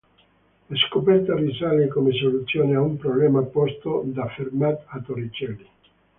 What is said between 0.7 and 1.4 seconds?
scoperta